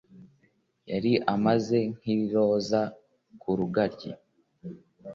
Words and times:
Yari 0.91 1.11
ameze 1.33 1.79
nk’iroza 1.95 2.81
ku 3.41 3.49
rugaryi, 3.57 4.11